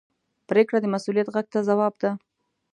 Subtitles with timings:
[0.49, 2.11] پرېکړه د مسؤلیت غږ ته ځواب ده.